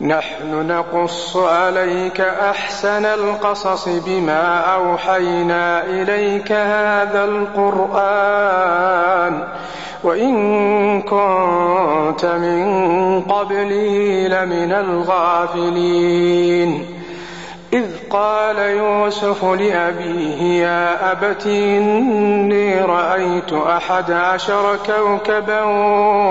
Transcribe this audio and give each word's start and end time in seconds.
نحن 0.00 0.66
نقص 0.66 1.36
عليك 1.36 2.20
أحسن 2.20 3.04
القصص 3.04 3.88
بما 3.88 4.60
أوحينا 4.60 5.84
إليك 5.84 6.52
هذا 6.52 7.24
القرآن 7.24 8.68
وإن 10.04 11.02
كنت 11.02 12.24
من 12.26 13.20
قبله 13.20 14.26
لمن 14.28 14.72
الغافلين. 14.72 16.16
إذ 17.72 17.86
قال 18.10 18.56
يوسف 18.56 19.44
لأبيه 19.44 20.42
يا 20.62 21.12
أبت 21.12 21.46
إني 21.46 22.80
رأيت 22.80 23.52
أحد 23.52 24.12
عشر 24.12 24.76
كوكبا 24.86 25.62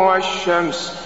والشمس 0.08 1.06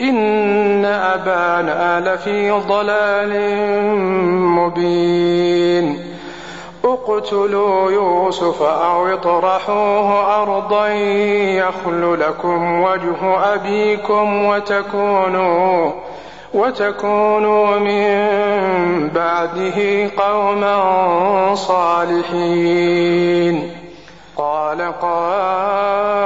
إن 0.00 0.84
أبانا 0.84 2.00
لفي 2.00 2.50
ضلال 2.50 3.58
مبين. 4.36 6.16
اقتلوا 6.84 7.90
يوسف 7.90 8.62
أو 8.62 9.06
اطرحوه 9.06 10.42
أرضا 10.42 10.88
يخل 10.88 12.20
لكم 12.20 12.82
وجه 12.82 13.54
أبيكم 13.54 14.44
وتكونوا 14.44 15.92
وتكونوا 16.54 17.78
من 17.78 19.08
بعده 19.08 20.10
قوما 20.16 21.54
صالحين. 21.54 23.06
قال 24.36 24.92
قائل 25.02 26.25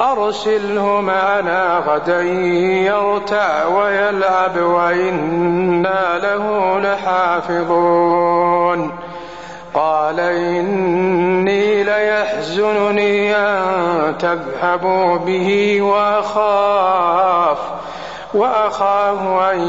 أرسله 0.00 1.00
معنا 1.00 1.82
غدا 1.86 2.22
يرتع 2.22 3.66
ويلعب 3.66 4.56
وإنا 4.56 6.18
له 6.18 6.78
لحافظون. 6.80 8.90
قال 9.74 10.20
إني 10.20 11.84
ليحزنني 11.84 13.36
أن 13.36 14.18
تذهبوا 14.18 15.16
به 15.16 15.82
وأخاف 15.82 17.58
وأخاف 18.34 19.20
أن 19.52 19.60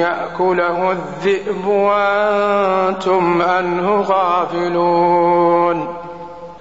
يأكله 0.00 0.90
الذئب 0.90 1.66
وأنتم 1.66 3.42
عنه 3.42 4.00
غافلون. 4.00 5.91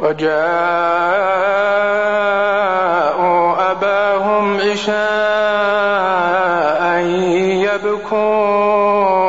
وجاءوا 0.00 0.40
أباهم 3.70 4.60
عشاء 4.60 5.00
يبكون. 7.68 9.20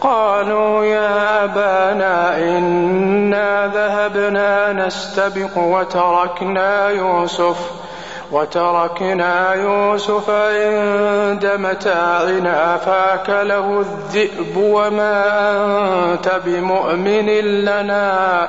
قالوا 0.00 0.84
يا 0.84 1.44
أبانا 1.44 2.38
إنا 2.38 3.66
ذهبنا 3.74 4.72
نستبق 4.72 5.58
وتركنا 5.58 6.90
يوسف 6.90 7.56
وتركنا 8.32 9.54
يوسف 9.54 10.30
عند 10.30 11.46
متاعنا 11.58 12.76
فأكله 12.76 13.80
الذئب 13.80 14.56
وما 14.56 15.24
أنت 16.12 16.40
بمؤمن 16.44 17.26
لنا. 17.64 18.48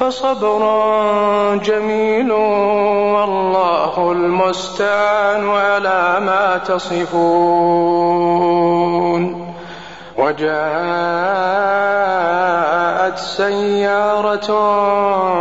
فصبر 0.00 0.62
جميل. 1.56 2.32
والله 2.32 4.12
المستعان 4.12 5.50
على 5.50 6.20
ما 6.20 6.58
تصفون. 6.66 7.90
وجاءت 10.18 10.50
سيارة 13.18 14.50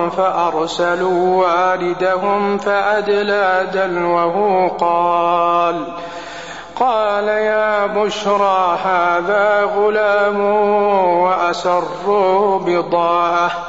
فأرسلوا 0.10 1.46
والدهم 1.46 2.58
فأدلى 2.58 3.68
دلوه 3.74 4.68
قال 4.80 5.84
قال 6.80 7.28
يا 7.28 7.86
بشرى 7.86 8.78
هذا 8.84 9.64
غلام 9.64 10.42
وأسروا 11.22 12.60
بضاعة. 12.60 13.69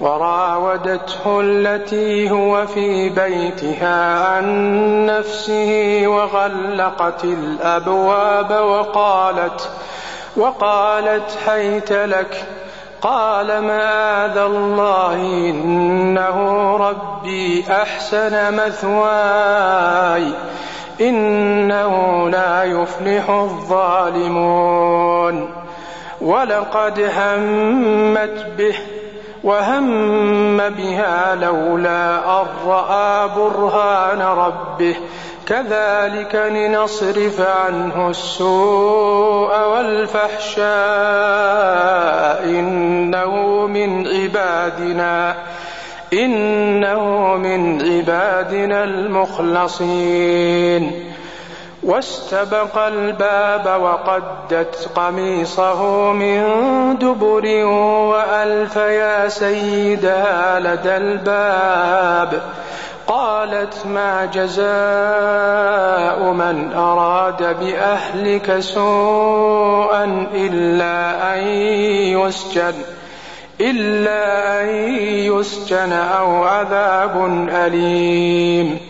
وراودته 0.00 1.40
التي 1.40 2.30
هو 2.30 2.66
في 2.66 3.08
بيتها 3.08 4.24
عن 4.24 5.06
نفسه 5.06 6.02
وغلقت 6.06 7.24
الأبواب 7.24 8.50
وقالت 8.50 9.70
وقالت 10.36 11.38
حيت 11.46 11.92
لك 11.92 12.44
قال 13.02 13.64
معاذ 13.64 14.36
الله؟ 14.36 15.14
إنه 15.50 16.76
ربي 16.76 17.64
أحسن 17.70 18.54
مثواي. 18.54 20.26
إنه 21.00 22.28
لا 22.30 22.64
يفلح 22.64 23.30
الظالمون. 23.30 24.70
ولقد 26.20 27.00
همت 27.00 28.46
به 28.58 28.76
وهم 29.44 30.56
بها 30.56 31.34
لولا 31.34 32.40
أن 32.40 32.46
رأى 32.66 33.28
برهان 33.36 34.22
ربه 34.22 34.96
كذلك 35.46 36.34
لنصرف 36.34 37.40
عنه 37.40 38.10
السوء 38.10 39.68
والفحشاء 39.68 40.64
إنه 42.44 43.66
من 43.66 44.06
عبادنا 44.06 45.36
إنه 46.12 47.36
من 47.36 47.82
عبادنا 47.82 48.84
المخلصين 48.84 50.30
واستبق 51.82 52.78
الباب 52.78 53.82
وقدت 53.82 54.88
قميصه 54.96 56.12
من 56.12 56.42
دبر 56.98 57.64
وألف 57.64 58.76
يا 58.76 59.28
سيدها 59.28 60.60
لدى 60.60 60.96
الباب. 60.96 62.42
قالت 63.06 63.86
ما 63.86 64.24
جزاء 64.24 64.62
من 66.32 66.72
أراد 66.72 67.56
بأهلك 67.60 68.60
سوءا 68.60 70.26
إلا 70.34 71.34
أن 71.34 71.46
يسجن 72.18 72.74
إلا 73.60 74.62
أن 74.62 74.68
يسجن 75.08 75.92
أو 75.92 76.44
عذاب 76.44 77.46
أليم. 77.50 78.89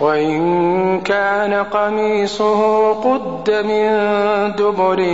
وإن 0.00 1.00
كان 1.00 1.54
قميصه 1.54 2.92
قد 2.94 3.50
من 3.50 3.88
دبر 4.56 5.06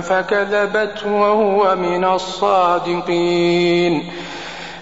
فكذبت 0.00 1.06
وهو 1.06 1.76
من 1.76 2.04
الصادقين. 2.04 4.02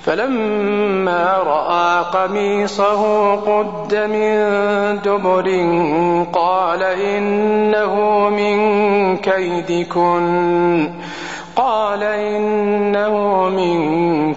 فلما 0.03 1.39
رأى 1.47 2.05
قميصه 2.05 3.35
قد 3.37 3.95
من 3.95 4.39
دبر 5.05 5.49
قال 6.33 6.83
إنه 6.83 7.95
من 8.31 9.17
كيدكن. 9.17 10.91
قال 11.57 12.01
من 12.01 12.50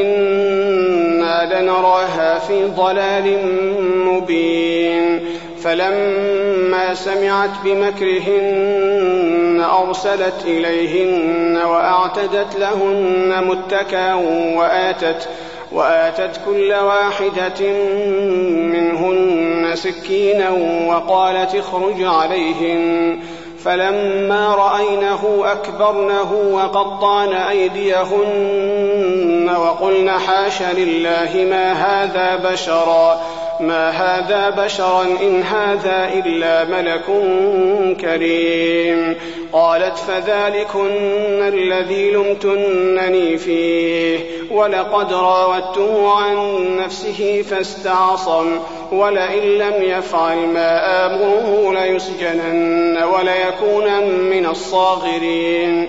إنا 0.00 1.60
لنراها 1.60 2.38
في 2.38 2.64
ضلال 2.64 3.38
مبين. 4.06 5.20
فلما 5.62 6.94
سمعت 6.94 7.50
بمكرهن 7.64 9.64
أرسلت 9.86 10.44
إليهن 10.44 11.56
وأعتدت 11.56 12.56
لهن 12.58 13.44
متكا 13.48 14.14
وآتت 14.56 15.28
وآتت 15.72 16.40
كل 16.46 16.72
واحدة 16.72 17.72
منهن 18.72 19.70
سكينا 19.74 20.50
وقالت 20.88 21.54
اخرج 21.54 22.02
عليهن. 22.02 23.18
فلما 23.64 24.54
رأينه 24.54 25.42
أكبرنه 25.44 26.32
وقطعن 26.52 27.32
أيديهن 27.32 29.03
وقلن 29.54 30.10
حاش 30.10 30.62
لله 30.62 31.46
ما 31.50 31.72
هذا 31.72 32.50
بشرا 32.50 33.20
ما 33.60 33.90
هذا 33.90 34.50
بشرا 34.50 35.02
إن 35.02 35.42
هذا 35.42 36.10
إلا 36.14 36.64
ملك 36.64 37.04
كريم. 38.00 39.16
قالت 39.52 39.98
فذلكن 39.98 41.42
الذي 41.42 42.10
لمتنني 42.10 43.38
فيه 43.38 44.18
ولقد 44.50 45.12
راودته 45.12 46.16
عن 46.16 46.36
نفسه 46.76 47.44
فاستعصم 47.50 48.58
ولئن 48.92 49.42
لم 49.42 49.82
يفعل 49.82 50.36
ما 50.36 51.06
آمره 51.06 51.74
ليسجنن 51.74 53.02
وليكون 53.02 54.04
من 54.06 54.46
الصاغرين. 54.46 55.88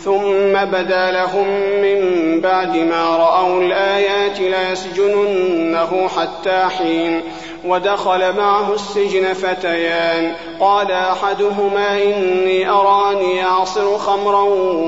ثم 0.03 0.65
بدا 0.65 1.11
لهم 1.11 1.47
من 1.81 2.41
بعد 2.41 2.77
ما 2.77 3.17
رأوا 3.17 3.61
الآيات 3.61 4.39
ليسجننه 4.39 6.07
حتى 6.17 6.65
حين 6.77 7.21
ودخل 7.65 8.37
معه 8.37 8.73
السجن 8.73 9.33
فتيان. 9.33 10.33
قال 10.59 10.91
أحدهما 10.91 12.03
إني 12.03 12.69
أراني 12.69 13.45
أعصر 13.45 13.97
خمرا 13.97 14.41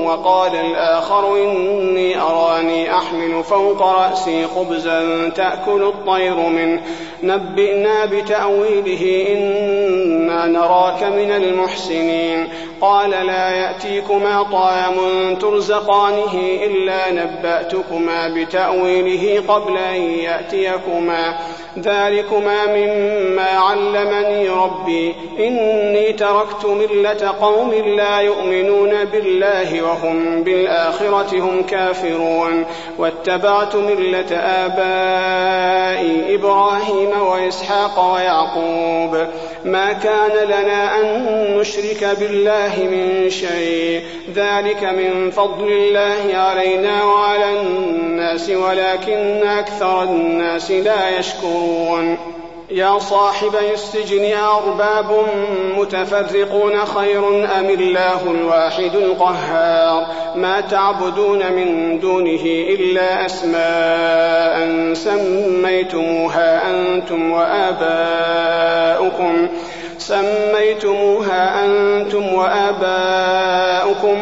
وقال 0.06 0.56
الآخر 0.56 1.36
إني 1.36 2.20
أراني 2.20 2.94
أحمل 2.94 3.44
فوق 3.44 3.82
رأسي 3.82 4.46
خبزا 4.46 5.28
تأكل 5.28 5.82
الطير 5.82 6.36
منه. 6.36 6.82
نبئنا 7.22 8.04
بتأويله 8.04 9.26
إنا 9.32 10.46
نراك 10.46 11.02
من 11.02 11.32
المحسنين. 11.32 12.48
قال 12.80 13.10
لا 13.10 13.50
يأتيكما 13.50 14.42
طعام 14.42 14.94
ترزقانه 15.40 16.34
إلا 16.62 17.10
نبأتكما 17.12 18.28
بتأويله 18.28 19.42
قبل 19.48 19.76
أن 19.76 20.00
يأتيكما 20.02 21.38
ذلكما 21.78 22.66
مما 22.66 23.48
علمني 23.50 24.48
ربي. 24.48 25.14
إني 25.38 26.12
تركت 26.12 26.64
ملة 26.64 27.34
قوم 27.40 27.74
لا 27.96 28.20
يؤمنون 28.20 29.04
بالله 29.04 29.82
وهم 29.82 30.42
بالآخرة 30.42 31.38
هم 31.38 31.62
كافرون. 31.62 32.64
واتبعت 32.98 33.76
ملة 33.76 34.36
آبائي 34.36 36.34
إبراهيم 36.34 37.10
وإسحاق 37.20 38.14
ويعقوب. 38.14 39.26
ما 39.64 39.92
كان 39.92 40.48
لنا 40.48 41.00
أن 41.00 41.26
نشرك 41.58 42.16
بالله 42.20 42.72
من 42.90 43.30
شيء. 43.30 44.00
ذلك 44.34 44.84
من 44.84 45.30
فضل 45.30 45.68
الله 45.68 46.38
علينا 46.38 47.04
وعلى 47.04 47.60
الناس 47.60 48.50
ولكن 48.50 49.42
أكثر 49.46 50.02
الناس 50.02 50.70
لا 50.70 51.18
يشكرون. 51.18 51.63
يا 52.70 52.98
صاحبي 52.98 53.72
السجن 53.72 54.32
أرباب 54.36 55.26
متفرقون 55.78 56.84
خير 56.84 57.28
أم 57.28 57.64
الله 57.64 58.30
الواحد 58.30 58.94
القهار؟ 58.94 60.06
ما 60.36 60.60
تعبدون 60.60 61.52
من 61.52 62.00
دونه 62.00 62.42
إلا 62.44 63.26
أسماء 63.26 64.94
سميتموها 64.94 66.70
أنتم 66.70 67.30
وآباؤكم. 67.32 68.44
سميتموها 70.06 71.64
أنتم 71.64 72.34
وآباؤكم 72.34 74.18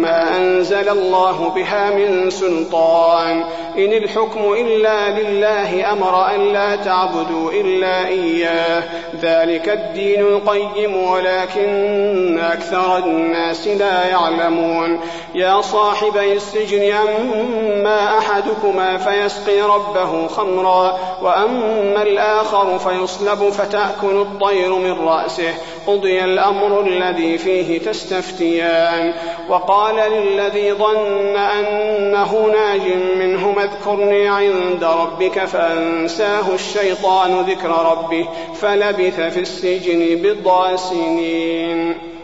ما 0.00 0.36
أنزل 0.36 0.88
الله 0.88 1.52
بها 1.56 1.90
من 1.90 2.30
سلطان. 2.30 3.44
إن 3.78 3.92
الحكم 3.92 4.52
إلا 4.52 5.20
لله 5.20 5.92
أمر 5.92 6.34
أن 6.34 6.40
لا 6.40 6.76
تعبدوا 6.76 7.52
إلا 7.52 8.06
إياه. 8.06 8.82
ذلك 9.22 9.68
الدين 9.68 10.20
القيم 10.20 10.96
ولكن 10.96 12.38
أكثر 12.38 12.98
الناس 12.98 13.68
لا 13.68 14.08
يعلمون. 14.08 15.00
يا 15.34 15.60
صاحبي 15.60 16.32
السجن 16.32 16.92
أما 16.92 18.18
أحدكما 18.18 18.96
فيسقي 18.98 19.60
ربه 19.60 20.26
خمرا 20.28 20.98
وأما 21.22 22.02
الآخر 22.02 22.78
فيصلب 22.78 23.50
فتأكل 23.50 24.16
الطير 24.16 24.83
من 24.84 24.92
رأسه 24.92 25.54
قضي 25.86 26.24
الأمر 26.24 26.80
الذي 26.80 27.38
فيه 27.38 27.78
تستفتيان. 27.78 29.12
وقال 29.48 30.12
للذي 30.12 30.72
ظن 30.72 31.36
أنه 31.36 32.46
ناج 32.52 32.80
منهما 33.18 33.64
اذكرني 33.64 34.28
عند 34.28 34.84
ربك 34.84 35.44
فأنساه 35.44 36.54
الشيطان 36.54 37.40
ذكر 37.40 37.68
ربه 37.68 38.28
فلبث 38.54 39.20
في 39.20 39.40
السجن 39.40 40.22
بضع 40.22 40.76
سنين. 40.76 42.13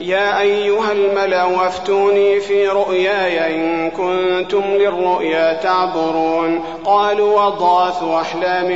يا 0.00 0.40
أيها 0.40 0.92
الملأ 0.92 1.66
أفتوني 1.66 2.40
في 2.40 2.68
رؤياي 2.68 3.56
إن 3.56 3.90
كنتم 3.90 4.62
للرؤيا 4.64 5.52
تعبرون. 5.52 6.62
قالوا 6.84 7.46
أضغاث 7.46 8.02
أحلام 8.02 8.66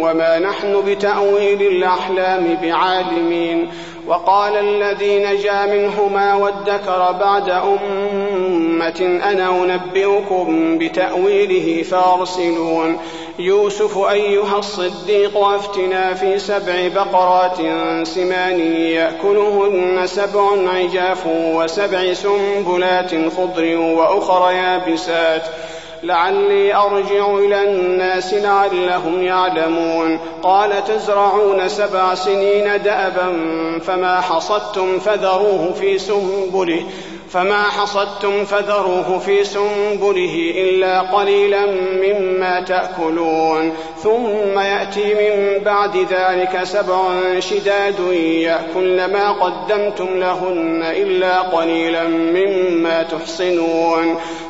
وما 0.00 0.38
نحن 0.38 0.82
بتأويل 0.86 1.62
الأحلام 1.62 2.58
بعالمين. 2.62 3.68
وقال 4.06 4.56
الذي 4.56 5.24
نجا 5.24 5.66
منهما 5.66 6.34
وادكر 6.34 7.12
بعد 7.20 7.50
أمة 7.50 9.20
أنا 9.24 9.48
أنبئكم 9.48 10.78
بتأويله 10.78 11.82
فأرسلون. 11.82 12.98
يوسف 13.38 13.98
أيها 13.98 14.58
الصديق 14.58 15.38
أفتنا 15.38 16.14
في 16.14 16.38
سبع 16.38 16.88
بقرات 16.94 17.56
سمان 18.06 18.60
يأكلهن 18.70 20.06
سبع 20.06 20.70
عجاف 20.74 21.26
وسبع 21.26 22.12
سنبلات 22.12 23.10
خضر 23.36 23.76
وأخر 23.76 24.50
يابسات. 24.50 25.42
لعلي 26.02 26.74
أرجع 26.74 27.34
إلى 27.38 27.62
الناس 27.62 28.34
لعلهم 28.34 29.22
يعلمون. 29.22 30.18
قال 30.42 30.84
تزرعون 30.84 31.68
سبع 31.68 32.14
سنين 32.14 32.82
دأبا 32.82 33.38
فما 33.84 34.20
حصدتم 34.20 34.98
فذروه 34.98 35.72
في 35.72 35.98
سنبله. 35.98 36.82
فما 37.32 37.62
حصدتم 37.62 38.44
فذروه 38.44 39.18
في 39.18 39.44
سنبله 39.44 40.52
إلا 40.56 41.00
قليلا 41.00 41.66
مما 42.02 42.60
تأكلون 42.60 43.72
ثم 44.02 44.58
يأتي 44.58 45.14
من 45.14 45.64
بعد 45.64 45.96
ذلك 45.96 46.64
سبع 46.64 47.00
شداد 47.38 48.00
يأكلن 48.22 49.12
ما 49.12 49.32
قدمتم 49.32 50.18
لهن 50.18 50.82
إلا 50.82 51.40
قليلا 51.40 52.08
مما 52.08 53.02
تحصنون. 53.02 54.16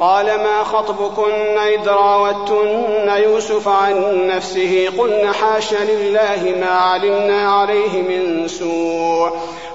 قال 0.00 0.26
ما 0.26 0.64
خطبكن 0.64 1.58
إذ 1.58 1.88
راوتن 1.88 3.08
يوسف 3.16 3.68
عن 3.68 4.26
نفسه 4.26 4.92
قلن 4.98 5.32
حاش 5.32 5.74
لله 5.74 6.54
ما 6.60 6.70
علمنا 6.70 7.52
عليه 7.52 8.02
من 8.02 8.48
سوء 8.48 9.30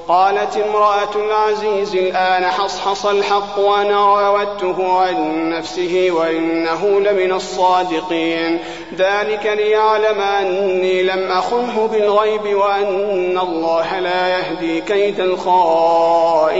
قالت 0.09 0.57
امرأة 0.57 1.15
العزيز 1.15 1.95
الآن 1.95 2.45
حصحص 2.45 3.05
الحق 3.05 3.59
وأنا 3.59 4.05
راودته 4.05 4.99
عن 4.99 5.49
نفسه 5.49 6.07
وإنه 6.11 6.99
لمن 6.99 7.31
الصادقين 7.31 8.59
ذلك 8.95 9.45
ليعلم 9.45 10.21
أني 10.21 11.03
لم 11.03 11.31
أخنه 11.31 11.89
بالغيب 11.91 12.55
وأن 12.55 13.37
الله 13.37 13.99
لا 13.99 14.27
يهدي 14.27 14.81
كيد 14.81 15.19
الخائنين 15.19 16.59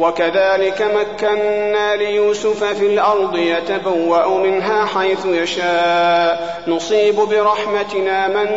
وكذلك 0.00 0.82
مكنا 0.82 1.96
ليوسف 1.96 2.64
في 2.64 2.86
الأرض 2.86 3.36
يتبوأ 3.36 4.38
منها 4.38 4.84
حيث 4.84 5.26
يشاء. 5.26 6.62
نصيب 6.68 7.14
برحمتنا 7.14 8.28
من 8.28 8.48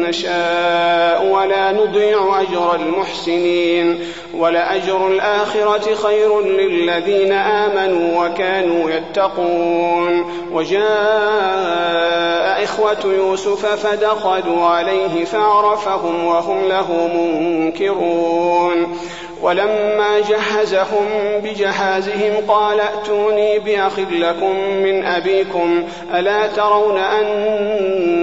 نشاء 0.00 1.26
ولا 1.26 1.72
نضيع 1.72 2.40
أجر 2.40 2.74
المحسنين. 2.74 4.00
ولأجر 4.34 5.06
الآخرة 5.06 5.94
خير 5.94 6.40
للذين 6.40 7.32
آمنوا 7.32 8.26
وكانوا 8.26 8.90
يتقون. 8.90 10.32
وجاء 10.52 10.82
إخوة 12.64 12.98
يوسف 13.04 13.66
فدخلوا 13.66 14.66
عليه 14.66 15.24
فعرفهم 15.24 16.24
وهم 16.24 16.68
له 16.68 17.08
منكرون. 17.14 18.98
ولما 19.42 20.20
جهزهم 20.28 21.06
بجهازهم 21.44 22.32
قال 22.48 22.80
ائتوني 22.80 23.58
بأخ 23.58 23.98
لكم 23.98 24.56
من 24.60 25.04
أبيكم 25.04 25.84
ألا 26.14 26.46
ترون 26.46 26.98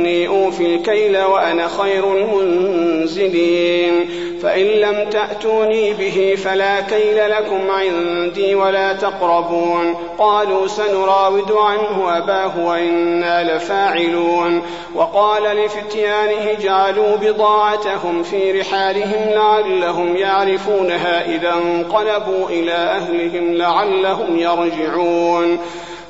اني 0.09 0.27
أوفي 0.27 0.75
الكيل 0.75 1.17
وأنا 1.17 1.67
خير 1.67 2.17
المنزلين. 2.17 4.09
فإن 4.41 4.65
لم 4.65 5.09
تأتوني 5.09 5.93
به 5.93 6.35
فلا 6.43 6.81
كيل 6.81 7.29
لكم 7.29 7.71
عندي 7.71 8.55
ولا 8.55 8.93
تقربون. 8.93 9.95
قالوا 10.17 10.67
سنراود 10.67 11.51
عنه 11.51 12.17
أباه 12.17 12.65
وإنا 12.65 13.55
لفاعلون. 13.55 14.61
وقال 14.95 15.43
لفتيانه 15.43 16.51
اجعلوا 16.51 17.15
بضاعتهم 17.15 18.23
في 18.23 18.61
رحالهم 18.61 19.29
لعلهم 19.29 20.15
يعرفونها 20.15 21.35
إذا 21.35 21.53
انقلبوا 21.53 22.49
إلى 22.49 22.71
أهلهم 22.71 23.53
لعلهم 23.53 24.39
يرجعون. 24.39 25.59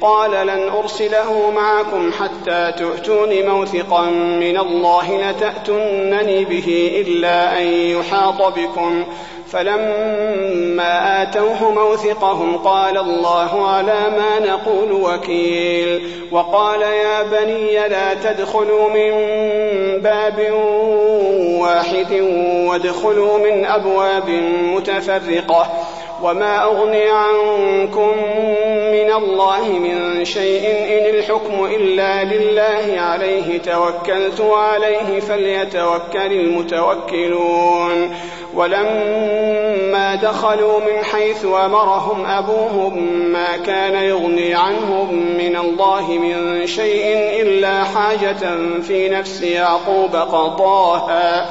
قال 0.00 0.46
لن 0.46 0.68
أرسله 0.68 1.50
معكم 1.50 2.12
حتى 2.12 2.72
تؤتون 2.78 3.46
موثقا 3.48 4.02
من 4.10 4.56
الله 4.58 5.30
لتأتنني 5.30 6.44
به 6.44 7.04
إلا 7.06 7.58
أن 7.58 7.66
يحاط 7.66 8.42
بكم. 8.58 9.04
فلما 9.52 11.22
آتوه 11.22 11.70
موثقهم 11.70 12.56
قال 12.56 12.98
الله 12.98 13.68
على 13.68 14.10
ما 14.10 14.38
نقول 14.46 14.92
وكيل. 14.92 16.10
وقال 16.32 16.82
يا 16.82 17.22
بني 17.22 17.88
لا 17.88 18.14
تدخلوا 18.14 18.90
من 18.90 19.12
باب 20.00 20.52
واحد 21.60 22.12
وادخلوا 22.66 23.38
من 23.38 23.64
أبواب 23.64 24.28
متفرقة. 24.62 25.66
وما 26.22 26.62
أغني 26.62 27.08
عنكم 27.10 28.12
من 28.92 29.12
الله 29.12 29.68
من 29.68 30.24
شيء 30.24 30.70
إن 30.70 31.14
الحكم 31.14 31.64
إلا 31.64 32.24
لله 32.24 33.00
عليه 33.00 33.58
توكلت 33.58 34.40
وعليه 34.40 35.20
فليتوكل 35.20 36.32
المتوكلون 36.32 38.14
ولما 38.54 40.14
دخلوا 40.14 40.80
من 40.80 41.04
حيث 41.04 41.44
أمرهم 41.44 42.26
أبوهم 42.26 42.98
ما 43.32 43.56
كان 43.56 43.94
يغني 43.94 44.54
عنهم 44.54 45.14
من 45.14 45.56
الله 45.56 46.10
من 46.10 46.66
شيء 46.66 47.16
إلا 47.42 47.84
حاجة 47.84 48.56
في 48.82 49.08
نفس 49.08 49.42
يعقوب 49.42 50.16
قضاها 50.16 51.50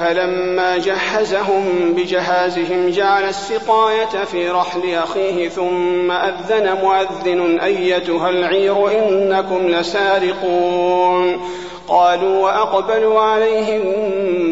فلما 0.00 0.78
جهزهم 0.78 1.94
بجهازهم 1.96 2.90
جعل 2.90 3.24
السقاية 3.24 4.24
في 4.24 4.48
رحل 4.48 4.94
أخيه 4.94 5.48
ثم 5.48 6.10
أذن 6.10 6.76
مؤذن 6.82 7.60
أيتها 7.60 8.30
العير 8.30 9.08
إنكم 9.08 9.68
لسارقون. 9.68 11.40
قالوا 11.88 12.44
وأقبلوا 12.44 13.20
عليهم 13.20 13.82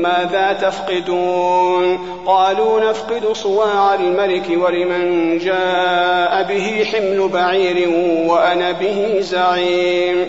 ماذا 0.02 0.52
تفقدون؟ 0.52 1.98
قالوا 2.26 2.90
نفقد 2.90 3.32
صواع 3.32 3.94
الملك 3.94 4.44
ولمن 4.50 5.38
جاء 5.38 6.42
به 6.42 6.86
حمل 6.92 7.28
بعير 7.28 7.88
وأنا 8.26 8.72
به 8.72 9.16
زعيم. 9.20 10.28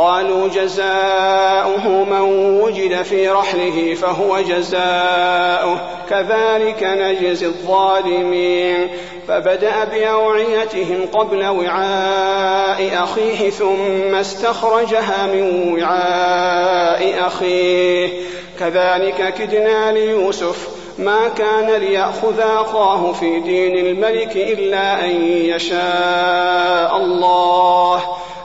قالوا 0.00 0.48
جزاؤه 0.48 1.88
من 1.88 2.20
وجد 2.62 3.02
في 3.02 3.28
رحله 3.28 3.94
فهو 3.94 4.40
جزاؤه. 4.40 5.80
كذلك 6.10 6.82
نجزي 6.82 7.46
الظالمين. 7.46 8.88
فبدأ 9.28 9.84
بأوعيتهم 9.84 11.06
قبل 11.12 11.46
وعاء 11.46 13.02
أخيه 13.02 13.50
ثم 13.50 14.14
استخرجها 14.14 15.26
من 15.26 15.72
وعاء 15.72 17.26
أخيه. 17.26 18.08
كذلك 18.60 19.34
كدنا 19.34 19.92
ليوسف. 19.92 20.68
ما 20.98 21.28
كان 21.28 21.70
ليأخذ 21.70 22.40
أخاه 22.40 23.12
في 23.12 23.40
دين 23.40 23.86
الملك 23.86 24.36
إلا 24.36 25.04
أن 25.04 25.10
يشاء 25.26 26.96
الله. 26.96 28.19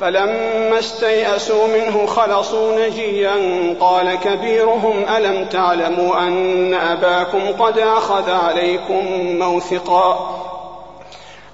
فلما 0.00 0.78
استيئسوا 0.78 1.66
منه 1.66 2.06
خلصوا 2.06 2.86
نجيا 2.86 3.36
قال 3.80 4.14
كبيرهم 4.14 5.04
ألم 5.16 5.44
تعلموا 5.44 6.18
أن 6.18 6.74
أباكم 6.74 7.64
قد 7.64 7.78
أخذ 7.78 8.30
عليكم 8.30 9.04
موثقا؟ 9.38 10.36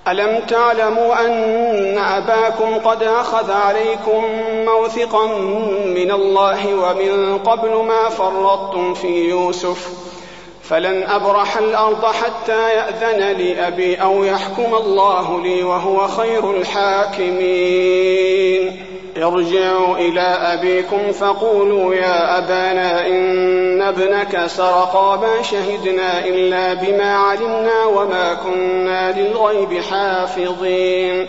ألم 0.08 0.40
تعلموا 0.48 1.26
أن 1.26 1.98
أباكم 1.98 2.78
قد 2.88 3.02
أخذ 3.02 3.50
عليكم 3.50 4.24
موثقا 4.66 5.26
من 5.86 6.10
الله 6.10 6.74
ومن 6.74 7.38
قبل 7.38 7.70
ما 7.70 8.08
فرطتم 8.08 8.94
في 8.94 9.28
يوسف؟ 9.28 10.11
فلن 10.62 11.02
أبرح 11.02 11.56
الأرض 11.56 12.04
حتى 12.06 12.74
يأذن 12.74 13.36
لي 13.36 13.66
أبي 13.66 13.96
أو 14.02 14.24
يحكم 14.24 14.74
الله 14.74 15.42
لي 15.42 15.62
وهو 15.62 16.08
خير 16.08 16.50
الحاكمين. 16.50 18.12
ارجعوا 19.16 19.96
إلى 19.96 20.20
أبيكم 20.20 21.12
فقولوا 21.12 21.94
يا 21.94 22.38
أبانا 22.38 23.06
إن 23.06 23.82
ابنك 23.82 24.46
سرق 24.46 24.96
وما 24.96 25.42
شهدنا 25.42 26.24
إلا 26.24 26.74
بما 26.74 27.16
علمنا 27.16 27.84
وما 27.84 28.34
كنا 28.34 29.12
للغيب 29.20 29.82
حافظين. 29.82 31.28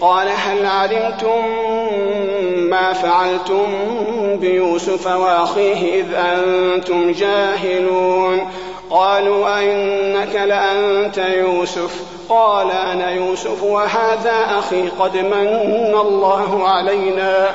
قال 0.00 0.28
هل 0.28 0.66
علمتم 0.66 1.44
ما 2.70 2.92
فعلتم 2.92 3.66
بيوسف 4.36 5.06
وأخيه 5.06 6.00
إذ 6.00 6.14
أنتم 6.14 7.12
جاهلون؟ 7.12 8.48
قالوا 8.90 9.58
أئنك 9.58 10.34
لأنت 10.34 11.18
يوسف. 11.18 12.00
قال 12.28 12.70
أنا 12.70 13.10
يوسف 13.10 13.62
وهذا 13.62 14.58
أخي 14.58 14.88
قد 14.88 15.16
من 15.16 15.94
الله 16.00 16.68
علينا. 16.68 17.54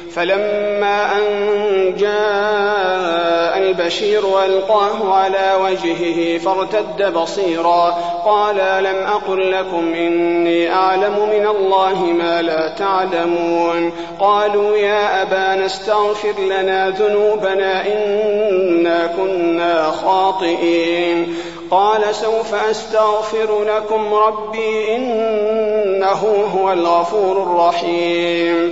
فلما 0.15 1.17
أن 1.17 1.95
جاء 1.97 3.57
البشير 3.57 4.43
ألقاه 4.45 5.13
على 5.13 5.53
وجهه 5.61 6.37
فارتد 6.37 7.13
بصيرا 7.13 7.97
قال 8.25 8.83
لم 8.83 8.95
أقل 8.95 9.51
لكم 9.51 9.93
إني 9.93 10.73
أعلم 10.73 11.29
من 11.33 11.47
الله 11.47 12.03
ما 12.03 12.41
لا 12.41 12.67
تعلمون 12.67 13.91
قالوا 14.19 14.77
يا 14.77 15.21
أبانا 15.21 15.65
استغفر 15.65 16.33
لنا 16.39 16.89
ذنوبنا 16.89 17.87
إنا 17.87 19.07
كنا 19.07 19.91
خاطئين 19.91 21.35
قال 21.71 22.15
سوف 22.15 22.53
أستغفر 22.53 23.63
لكم 23.63 24.13
ربي 24.13 24.95
إنه 24.95 26.47
هو 26.55 26.71
الغفور 26.71 27.43
الرحيم 27.43 28.71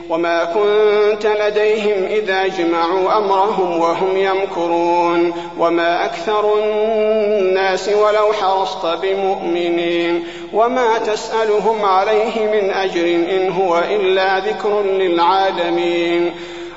وما 0.11 0.43
كنت 0.43 1.25
لديهم 1.25 2.03
إذا 2.05 2.47
جمعوا 2.47 3.17
أمرهم 3.17 3.79
وهم 3.79 4.17
يمكرون 4.17 5.33
وما 5.59 6.05
أكثر 6.05 6.57
الناس 6.57 7.89
ولو 7.89 8.33
حرصت 8.33 8.85
بمؤمنين 8.85 10.27
وما 10.53 10.97
تسألهم 10.97 11.85
عليه 11.85 12.47
من 12.51 12.71
أجر 12.71 13.05
إن 13.05 13.51
هو 13.51 13.79
إلا 13.79 14.39
ذكر 14.39 14.81
للعالمين 14.81 16.33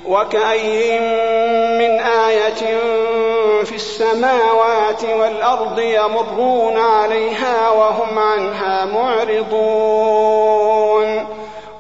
وكأي 0.07 1.01
من 1.79 2.01
آية 2.01 2.79
في 3.65 3.75
السماوات 3.75 5.05
والأرض 5.05 5.79
يمرون 5.79 6.77
عليها 6.77 7.71
وهم 7.71 8.19
عنها 8.19 8.85
معرضون 8.85 10.45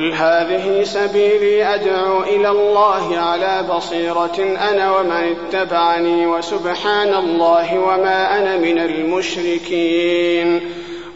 قل 0.00 0.14
هذه 0.14 0.82
سبيلي 0.82 1.74
أدعو 1.74 2.22
إلى 2.22 2.48
الله 2.48 3.18
على 3.18 3.64
بصيرة 3.76 4.56
أنا 4.70 4.98
ومن 4.98 5.36
اتبعني 5.36 6.26
وسبحان 6.26 7.14
الله 7.14 7.78
وما 7.78 8.38
أنا 8.38 8.56
من 8.56 8.78
المشركين 8.78 10.60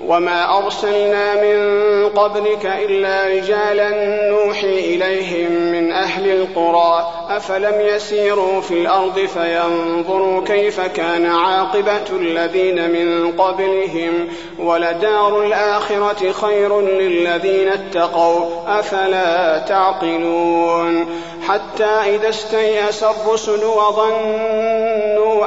وما 0.08 0.58
أرسلنا 0.58 1.34
من 1.34 2.08
قبلك 2.08 2.66
إلا 2.66 3.26
رجالا 3.26 3.90
نوحي 4.30 4.78
إليهم 4.78 5.52
من 5.52 5.92
أهل 5.92 6.28
القرى 6.28 7.10
أفلم 7.30 7.80
يسيروا 7.80 8.60
في 8.60 8.74
الأرض 8.74 9.18
فينظروا 9.18 10.44
كيف 10.44 10.80
كان 10.80 11.26
عاقبة 11.26 12.06
الذين 12.12 12.90
من 12.90 13.32
قبلهم 13.32 14.28
ولدار 14.58 15.42
الآخرة 15.42 16.32
خير 16.32 16.80
للذين 16.80 17.68
اتقوا 17.68 18.44
أفلا 18.66 19.58
تعقلون 19.58 21.06
حتى 21.48 22.14
إذا 22.14 22.28
استيأس 22.28 23.04
الرسل 23.04 23.64
وظنوا 23.64 25.46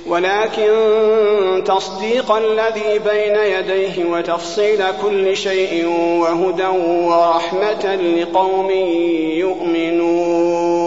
ولكن 0.07 0.71
تصديق 1.65 2.31
الذي 2.31 2.99
بين 2.99 3.35
يديه 3.35 4.05
وتفصيل 4.05 4.83
كل 5.01 5.37
شيء 5.37 5.87
وهدى 6.19 6.67
ورحمة 7.07 7.95
لقوم 7.95 8.69
يؤمنون. 9.39 10.81